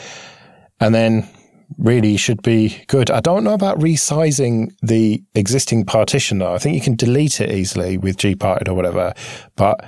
[0.79, 1.27] and then
[1.77, 3.09] really should be good.
[3.09, 6.53] I don't know about resizing the existing partition though.
[6.53, 9.13] I think you can delete it easily with gparted or whatever,
[9.55, 9.83] but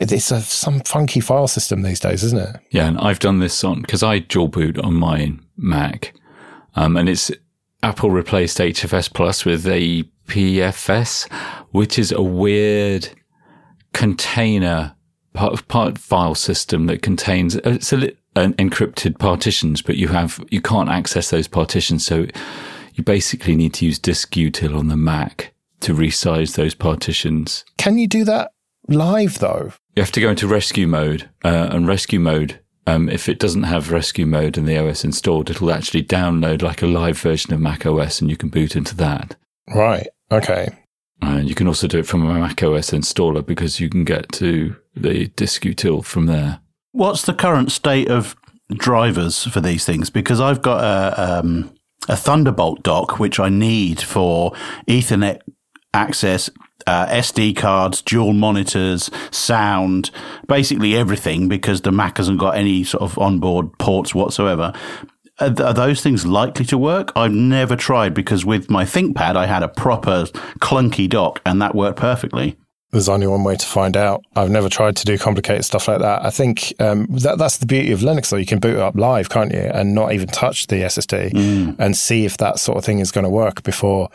[0.00, 2.56] it's a, some funky file system these days, isn't it?
[2.70, 6.14] Yeah, and I've done this on because I dual boot on my Mac,
[6.76, 7.30] um, and it's
[7.82, 11.32] Apple replaced HFS Plus with APFS,
[11.70, 13.08] which is a weird
[13.92, 14.94] container
[15.32, 20.60] part, part file system that contains it's a, an encrypted partitions, but you have you
[20.60, 22.04] can't access those partitions.
[22.04, 22.26] So
[22.94, 27.64] you basically need to use diskutil on the Mac to resize those partitions.
[27.78, 28.52] Can you do that
[28.88, 29.72] live though?
[29.94, 33.64] You have to go into rescue mode, uh, and rescue mode um, if it doesn't
[33.64, 37.60] have rescue mode and the OS installed, it'll actually download like a live version of
[37.60, 39.36] Mac OS and you can boot into that.
[39.74, 40.06] Right.
[40.30, 40.68] Okay.
[41.20, 44.30] And you can also do it from a Mac OS installer because you can get
[44.32, 46.60] to the diskutil from there.
[46.92, 48.36] What's the current state of
[48.70, 50.08] drivers for these things?
[50.08, 51.74] Because I've got a, um,
[52.08, 54.52] a Thunderbolt dock, which I need for
[54.86, 55.40] Ethernet
[55.92, 56.50] access
[56.86, 60.10] uh, SD cards, dual monitors, sound,
[60.46, 64.72] basically everything because the Mac hasn't got any sort of onboard ports whatsoever.
[65.38, 67.12] Are, are those things likely to work?
[67.16, 70.24] I've never tried because with my ThinkPad, I had a proper
[70.60, 72.56] clunky dock and that worked perfectly.
[72.92, 74.24] There's only one way to find out.
[74.36, 76.24] I've never tried to do complicated stuff like that.
[76.24, 78.36] I think um, that that's the beauty of Linux, though.
[78.36, 81.76] You can boot it up live, can't you, and not even touch the SSD mm.
[81.78, 84.08] and see if that sort of thing is going to work before,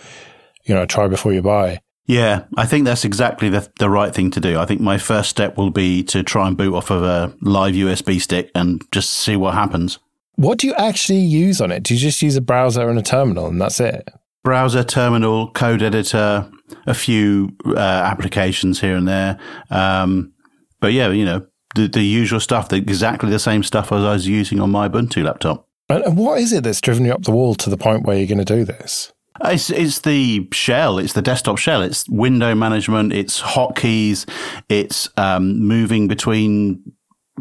[0.63, 1.81] you know, try before you buy.
[2.12, 4.60] Yeah, I think that's exactly the, the right thing to do.
[4.60, 7.74] I think my first step will be to try and boot off of a live
[7.74, 9.97] USB stick and just see what happens.
[10.36, 11.84] What do you actually use on it?
[11.84, 14.10] Do you just use a browser and a terminal and that's it?
[14.43, 16.52] Browser, terminal, code editor,
[16.86, 19.39] a few uh, applications here and there.
[19.69, 20.34] Um,
[20.82, 24.12] but yeah, you know, the, the usual stuff, the, exactly the same stuff as I
[24.12, 25.65] was using on my Ubuntu laptop.
[25.88, 28.28] And what is it that's driven you up the wall to the point where you're
[28.28, 29.13] going to do this?
[29.44, 31.00] It's, it's the shell.
[31.00, 31.82] It's the desktop shell.
[31.82, 33.13] It's window management.
[33.13, 34.30] It's hotkeys.
[34.70, 36.94] It's um, moving between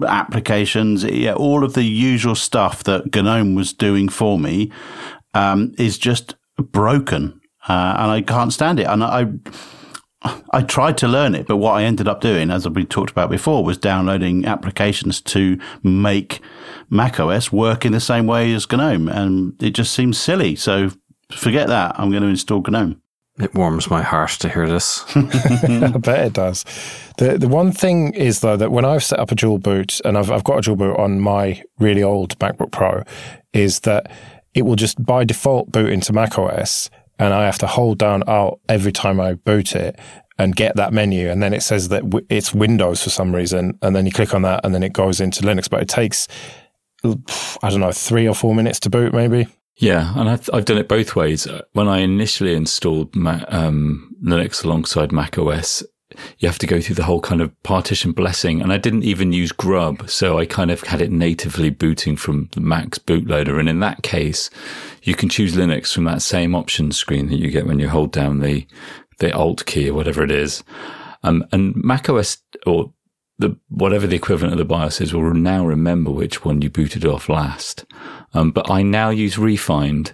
[0.06, 1.04] applications.
[1.04, 4.70] Yeah, all of the usual stuff that GNOME was doing for me
[5.34, 8.86] um, is just broken, uh, and I can't stand it.
[8.86, 9.26] And I.
[10.52, 13.30] I tried to learn it, but what I ended up doing, as we talked about
[13.30, 16.42] before, was downloading applications to make
[16.90, 20.56] macOS work in the same way as GNOME, and it just seems silly.
[20.56, 20.90] So
[21.32, 21.98] forget that.
[21.98, 23.00] I'm going to install GNOME.
[23.38, 25.04] It warms my heart to hear this.
[25.16, 26.64] I bet it does.
[27.16, 30.18] The the one thing is though that when I've set up a dual boot and
[30.18, 33.02] I've I've got a dual boot on my really old MacBook Pro,
[33.52, 34.10] is that
[34.52, 36.90] it will just by default boot into macOS
[37.20, 39.98] and I have to hold down Alt every time I boot it
[40.38, 41.28] and get that menu.
[41.28, 43.78] And then it says that w- it's Windows for some reason.
[43.82, 45.68] And then you click on that and then it goes into Linux.
[45.68, 46.26] But it takes,
[47.04, 49.46] I don't know, three or four minutes to boot maybe.
[49.76, 51.48] Yeah, and I've, I've done it both ways.
[51.72, 55.82] When I initially installed um, Linux alongside Mac OS,
[56.38, 58.60] you have to go through the whole kind of partition blessing.
[58.60, 60.08] And I didn't even use Grub.
[60.10, 63.58] So I kind of had it natively booting from the Mac's bootloader.
[63.58, 64.50] And in that case,
[65.02, 68.12] you can choose Linux from that same option screen that you get when you hold
[68.12, 68.66] down the,
[69.18, 70.62] the Alt key or whatever it is.
[71.22, 72.92] Um, and Mac OS or
[73.40, 77.04] the, whatever the equivalent of the BIOS is will now remember which one you booted
[77.04, 77.84] off last.
[78.34, 80.12] Um, but I now use Refind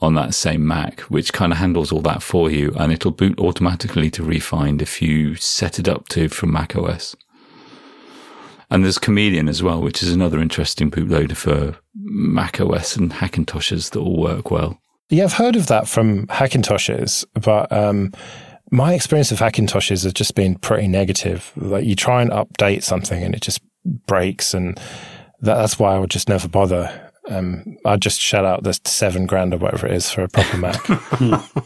[0.00, 3.38] on that same Mac, which kind of handles all that for you, and it'll boot
[3.38, 7.16] automatically to Refind if you set it up to from Mac OS.
[8.70, 13.90] And there's Chameleon as well, which is another interesting bootloader for Mac OS and Hackintoshes
[13.90, 14.78] that all work well.
[15.10, 18.12] Yeah, I've heard of that from Hackintoshes, but um,
[18.70, 21.52] my experience of Hackintoshes has just been pretty negative.
[21.56, 23.60] Like you try and update something and it just
[24.06, 24.76] breaks, and
[25.40, 27.10] that, that's why I would just never bother.
[27.28, 30.58] Um, I'd just shell out the seven grand or whatever it is for a proper
[30.58, 30.80] Mac.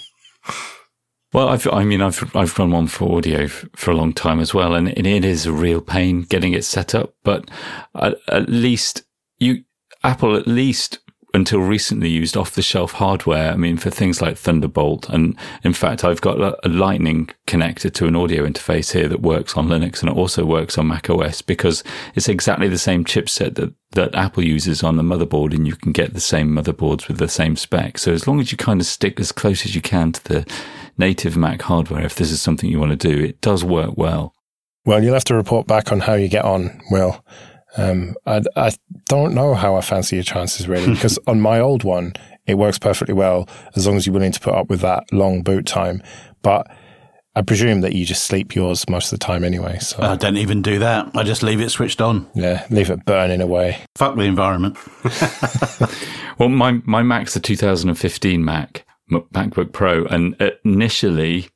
[1.32, 4.40] Well, I've, I mean, I've I've run one for audio f- for a long time
[4.40, 7.14] as well, and it is a real pain getting it set up.
[7.22, 7.50] But
[7.94, 9.02] at, at least
[9.38, 9.64] you,
[10.02, 11.00] Apple, at least
[11.38, 13.52] until recently used off the shelf hardware.
[13.52, 15.08] I mean, for things like Thunderbolt.
[15.08, 19.56] And in fact, I've got a, lightning connector to an audio interface here that works
[19.56, 21.82] on Linux and it also works on Mac OS because
[22.14, 25.92] it's exactly the same chipset that, that Apple uses on the motherboard and you can
[25.92, 27.98] get the same motherboards with the same spec.
[27.98, 30.54] So as long as you kind of stick as close as you can to the
[30.98, 34.34] native Mac hardware, if this is something you want to do, it does work well.
[34.84, 37.24] Well, you'll have to report back on how you get on, Will.
[37.78, 38.72] Um, I, I
[39.06, 42.12] don't know how I fancy your chances really, because on my old one,
[42.46, 45.42] it works perfectly well as long as you're willing to put up with that long
[45.42, 46.02] boot time.
[46.42, 46.66] But
[47.36, 49.78] I presume that you just sleep yours most of the time anyway.
[49.78, 51.10] So I don't even do that.
[51.14, 52.28] I just leave it switched on.
[52.34, 53.78] Yeah, leave it burning away.
[53.96, 54.76] Fuck the environment.
[56.38, 61.48] well, my my Mac's a 2015 Mac, MacBook Pro, and initially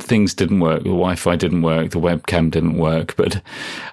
[0.00, 0.82] things didn't work.
[0.82, 1.90] The Wi-Fi didn't work.
[1.90, 3.16] The webcam didn't work.
[3.16, 3.42] But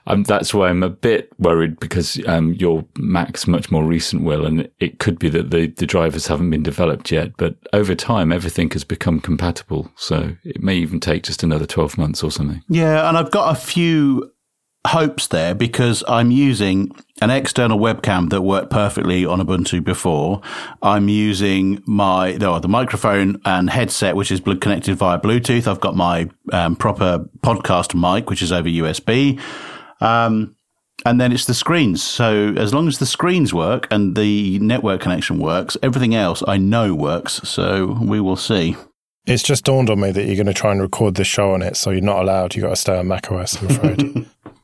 [0.08, 4.46] um, that's why I'm a bit worried because um, your Mac's much more recent, Will,
[4.46, 7.36] and it could be that the, the drivers haven't been developed yet.
[7.38, 9.92] But over time, everything has become compatible.
[9.96, 12.64] So it may even take just another 12 months or something.
[12.70, 14.32] Yeah, and I've got a few
[14.88, 20.42] hopes there because I'm using an external webcam that worked perfectly on Ubuntu before.
[20.82, 25.68] I'm using my no, the microphone and headset, which is connected via Bluetooth.
[25.68, 29.40] I've got my um, proper podcast mic, which is over USB.
[30.02, 30.56] Um,
[31.06, 32.04] and then it's the screens.
[32.04, 36.58] So as long as the screens work and the network connection works, everything else I
[36.58, 37.34] know works.
[37.44, 38.76] So we will see.
[39.26, 41.62] It's just dawned on me that you're going to try and record this show on
[41.62, 42.56] it, so you're not allowed.
[42.56, 44.26] You've got to stay on macOS, I'm afraid.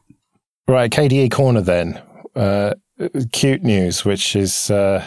[0.67, 2.01] right, KDE Corner then.
[2.35, 2.73] Uh,
[3.31, 5.03] cute news, which is uh,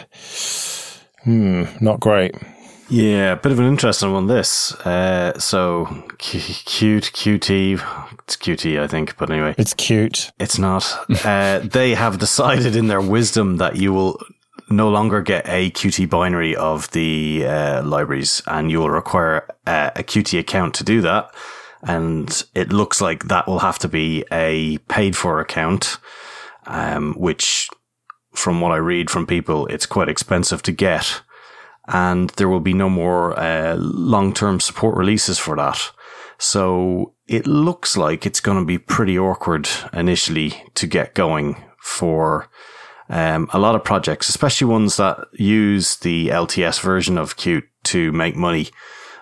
[1.23, 2.35] hmm, not great.
[2.89, 4.25] Yeah, a bit of an interesting one.
[4.25, 5.85] This, uh, so
[6.17, 7.73] cute QT,
[8.23, 10.31] it's QT, I think, but anyway, it's cute.
[10.39, 10.97] It's not.
[11.23, 14.19] uh, they have decided in their wisdom that you will
[14.71, 19.91] no longer get a Qt binary of the uh, libraries, and you will require a,
[19.97, 21.31] a Qt account to do that.
[21.83, 25.97] And it looks like that will have to be a paid for account,
[26.67, 27.69] um, which,
[28.33, 31.21] from what I read from people, it's quite expensive to get
[31.89, 35.91] and there will be no more uh, long term support releases for that.
[36.37, 42.49] So it looks like it's going to be pretty awkward initially to get going for
[43.09, 48.11] um, a lot of projects, especially ones that use the LTS version of Qt to
[48.11, 48.69] make money.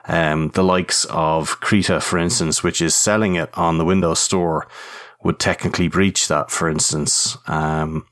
[0.08, 4.67] Um, the likes of Krita, for instance, which is selling it on the Windows Store,
[5.24, 7.38] would technically breach that, for instance.
[7.48, 8.06] Um,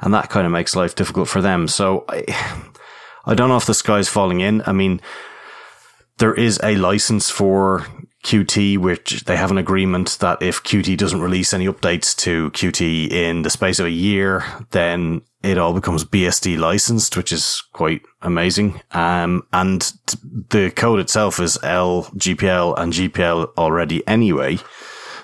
[0.00, 1.68] and that kind of makes life difficult for them.
[1.68, 2.24] So I,
[3.26, 4.62] I don't know if the sky's falling in.
[4.66, 5.00] I mean,
[6.18, 7.86] there is a license for
[8.24, 13.10] Qt, which they have an agreement that if Qt doesn't release any updates to Qt
[13.10, 18.02] in the space of a year, then it all becomes BSD licensed, which is quite
[18.22, 18.80] amazing.
[18.92, 19.92] Um, and
[20.50, 24.58] the code itself is LGPL and GPL already anyway.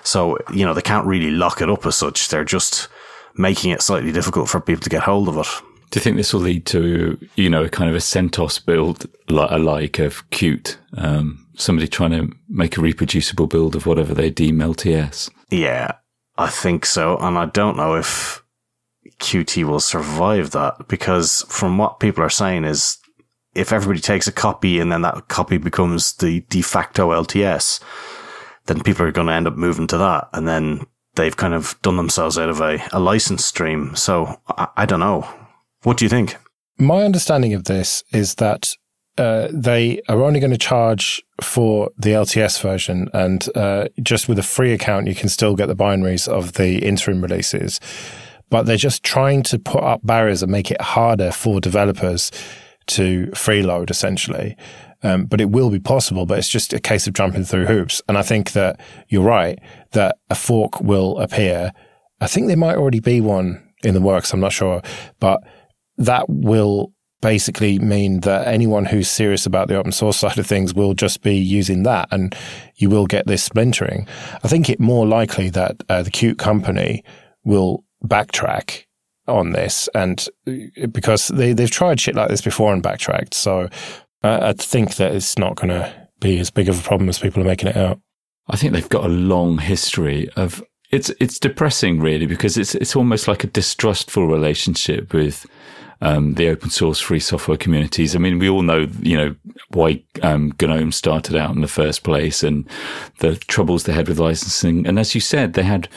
[0.03, 2.29] So, you know, they can't really lock it up as such.
[2.29, 2.87] They're just
[3.35, 5.47] making it slightly difficult for people to get hold of it.
[5.91, 9.99] Do you think this will lead to, you know, kind of a CentOS build like
[9.99, 15.29] of Qt, um, somebody trying to make a reproducible build of whatever they deem LTS.
[15.49, 15.91] Yeah,
[16.37, 17.17] I think so.
[17.17, 18.42] And I don't know if
[19.19, 22.97] Qt will survive that because from what people are saying is
[23.55, 27.81] if everybody takes a copy and then that copy becomes the de facto LTS,
[28.65, 30.29] then people are going to end up moving to that.
[30.33, 30.85] And then
[31.15, 33.95] they've kind of done themselves out of a, a license stream.
[33.95, 35.27] So I, I don't know.
[35.83, 36.37] What do you think?
[36.77, 38.73] My understanding of this is that
[39.17, 44.39] uh, they are only going to charge for the LTS version, and uh, just with
[44.39, 47.79] a free account, you can still get the binaries of the interim releases.
[48.53, 52.31] But they're just trying to put up barriers and make it harder for developers
[52.85, 54.55] to freeload, essentially.
[55.01, 57.99] Um, but it will be possible, but it's just a case of jumping through hoops.
[58.07, 58.79] And I think that
[59.09, 59.57] you're right
[59.93, 61.73] that a fork will appear.
[62.21, 64.31] I think there might already be one in the works.
[64.31, 64.83] I'm not sure,
[65.19, 65.41] but
[65.97, 66.93] that will
[67.23, 71.23] basically mean that anyone who's serious about the open source side of things will just
[71.23, 72.35] be using that and
[72.75, 74.07] you will get this splintering.
[74.43, 77.03] I think it more likely that uh, the Qt company
[77.43, 78.85] will backtrack
[79.27, 83.33] on this and uh, because they, they've tried shit like this before and backtracked.
[83.33, 83.69] So
[84.21, 87.19] I, I think that it's not going to be as big of a problem as
[87.19, 87.99] people are making it out.
[88.47, 92.95] I think they've got a long history of it's it's depressing really because it's it's
[92.95, 95.45] almost like a distrustful relationship with
[96.03, 98.13] um, the open source free software communities.
[98.13, 99.35] I mean, we all know, you know,
[99.69, 102.67] why um, GNOME started out in the first place and
[103.19, 104.85] the troubles they had with licensing.
[104.85, 105.87] And as you said, they had,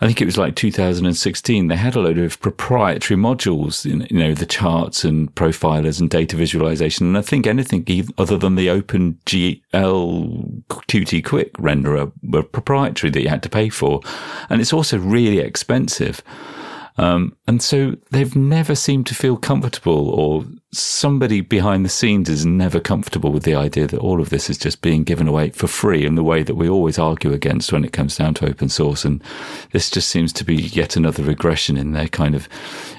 [0.00, 4.20] I think it was like 2016, they had a load of proprietary modules, in, you
[4.20, 7.08] know, the charts and profilers and data visualization.
[7.08, 7.84] And I think anything
[8.18, 13.68] other than the Open GL Qt Quick renderer were proprietary that you had to pay
[13.68, 14.00] for.
[14.48, 16.22] And it's also really expensive.
[16.98, 22.46] Um, and so they've never seemed to feel comfortable, or somebody behind the scenes is
[22.46, 25.66] never comfortable with the idea that all of this is just being given away for
[25.66, 28.68] free in the way that we always argue against when it comes down to open
[28.68, 29.04] source.
[29.04, 29.22] And
[29.72, 32.48] this just seems to be yet another regression in their kind of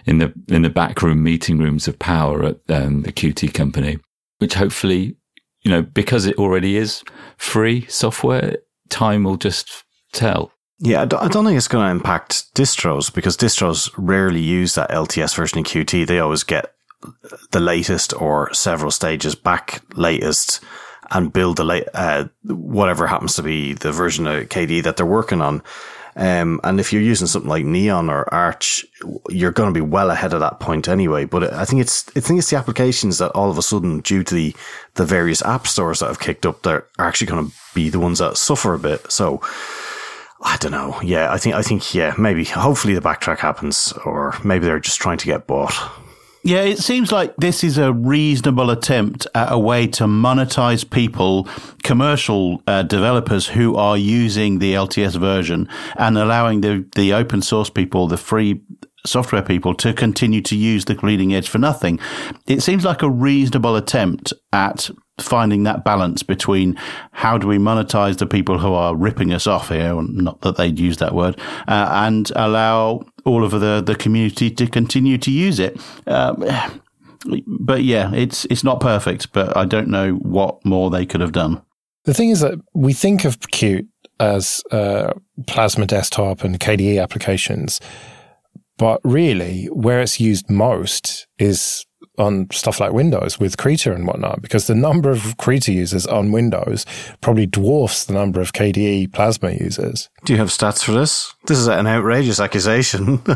[0.05, 3.97] in the in the backroom meeting rooms of power at um, the Qt company,
[4.37, 5.15] which hopefully,
[5.63, 7.03] you know, because it already is
[7.37, 8.57] free software,
[8.89, 9.83] time will just
[10.13, 10.51] tell.
[10.79, 15.35] Yeah, I don't think it's going to impact distros because distros rarely use that LTS
[15.35, 16.05] version of Qt.
[16.05, 16.73] They always get
[17.51, 20.63] the latest or several stages back latest
[21.09, 25.05] and build the late, uh, whatever happens to be the version of KDE that they're
[25.05, 25.63] working on.
[26.15, 28.85] Um, and if you're using something like Neon or Arch,
[29.29, 31.25] you're going to be well ahead of that point anyway.
[31.25, 34.23] But I think it's, I think it's the applications that all of a sudden, due
[34.23, 34.55] to the,
[34.95, 37.99] the various app stores that have kicked up, that are actually going to be the
[37.99, 39.11] ones that suffer a bit.
[39.11, 39.41] So,
[40.47, 40.99] I don't know.
[41.01, 44.99] Yeah, I think I think yeah, maybe hopefully the backtrack happens, or maybe they're just
[44.99, 45.73] trying to get bought.
[46.41, 51.49] Yeah, it seems like this is a reasonable attempt at a way to monetize people,
[51.83, 55.67] commercial uh, developers who are using the LTS version
[55.97, 58.61] and allowing the, the open source people, the free
[59.05, 61.99] software people to continue to use the leading edge for nothing.
[62.45, 64.89] It seems like a reasonable attempt at
[65.19, 66.75] finding that balance between
[67.11, 70.79] how do we monetize the people who are ripping us off here, not that they'd
[70.79, 75.59] use that word, uh, and allow all of the, the community to continue to use
[75.59, 75.79] it.
[76.05, 76.45] Um,
[77.47, 81.31] but yeah, it's it's not perfect, but I don't know what more they could have
[81.31, 81.61] done.
[82.05, 83.87] The thing is that we think of Qt
[84.19, 85.13] as uh,
[85.45, 87.79] Plasma Desktop and KDE applications,
[88.77, 91.86] but really where it's used most is
[92.17, 96.31] on stuff like Windows with Krita and whatnot, because the number of Krita users on
[96.31, 96.85] Windows
[97.21, 100.09] probably dwarfs the number of KDE Plasma users.
[100.27, 101.33] Do you have stats for this?
[101.45, 103.21] This is an outrageous accusation.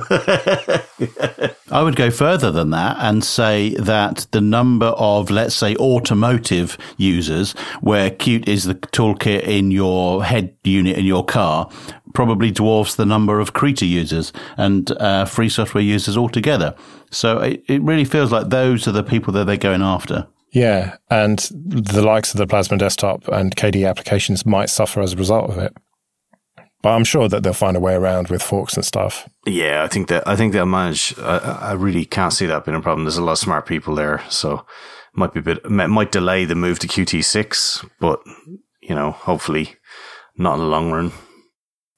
[1.71, 6.77] I would go further than that and say that the number of, let's say, automotive
[6.97, 11.69] users, where Qt is the toolkit in your head unit in your car,
[12.13, 16.75] probably dwarfs the number of Krita users and uh, free software users altogether.
[17.09, 20.27] So it, it really feels like those are the people that they're going after.
[20.51, 25.15] Yeah, and the likes of the Plasma Desktop and KDE applications might suffer as a
[25.15, 25.73] result of it.
[26.81, 29.29] But I'm sure that they'll find a way around with forks and stuff.
[29.45, 31.17] Yeah, I think that I think they'll manage.
[31.19, 33.05] I, I really can't see that being a problem.
[33.05, 34.65] There's a lot of smart people there, so
[35.13, 38.21] might be a bit might delay the move to Qt6, but
[38.81, 39.75] you know, hopefully
[40.37, 41.11] not in the long run.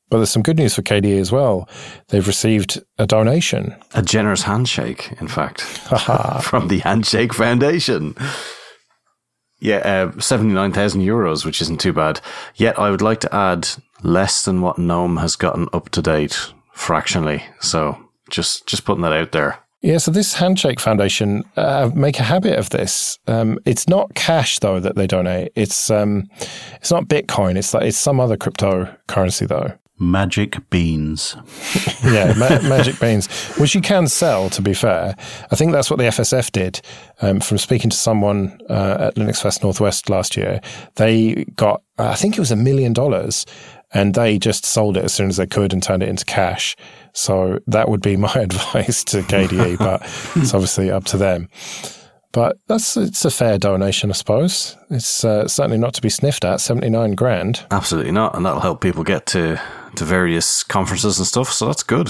[0.09, 1.67] But there's some good news for KDE as well.
[2.09, 3.75] They've received a donation.
[3.95, 5.61] A generous handshake, in fact,
[6.41, 8.15] from the Handshake Foundation.
[9.64, 12.20] Yeah, uh, 79,000 euros, which isn't too bad.
[12.55, 13.70] Yet I would like to add
[14.03, 17.45] less than what GNOME has gotten up to date fractionally.
[17.61, 17.97] So
[18.30, 19.59] just, just putting that out there.
[19.82, 23.18] Yeah, so this Handshake Foundation uh, make a habit of this.
[23.28, 25.53] Um, it's not cash though that they donate.
[25.55, 26.30] It's um,
[26.76, 27.57] it's not Bitcoin.
[27.57, 29.74] It's like it's some other cryptocurrency though.
[30.00, 31.36] Magic beans.
[32.04, 33.28] yeah, ma- magic beans,
[33.58, 34.50] which you can sell.
[34.50, 35.16] To be fair,
[35.52, 36.82] I think that's what the FSF did.
[37.22, 40.62] Um, from speaking to someone uh, at Linux Fest Northwest last year,
[40.96, 43.46] they got I think it was a million dollars,
[43.94, 46.76] and they just sold it as soon as they could and turned it into cash.
[47.14, 50.02] So that would be my advice to KDE, but
[50.36, 51.50] it's obviously up to them.
[52.32, 54.76] But that's it's a fair donation, I suppose.
[54.89, 56.62] It's uh, certainly not to be sniffed at.
[56.62, 57.64] Seventy nine grand.
[57.70, 59.62] Absolutely not, and that'll help people get to
[59.96, 61.52] to various conferences and stuff.
[61.52, 62.10] So that's good.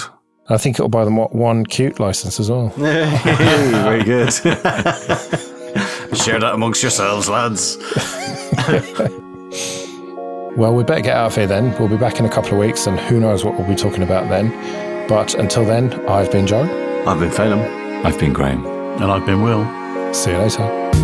[0.50, 2.70] I think it'll buy them what one cute license as well.
[2.76, 4.34] Very good.
[6.14, 7.78] Share that amongst yourselves, lads.
[10.58, 11.76] well, we better get out of here then.
[11.80, 14.04] We'll be back in a couple of weeks, and who knows what we'll be talking
[14.04, 15.08] about then.
[15.08, 16.64] But until then, I've been Joe.
[17.08, 18.06] I've been Phelim.
[18.06, 18.66] I've been Graham.
[18.66, 19.64] And I've been Will.
[20.14, 21.03] See you later.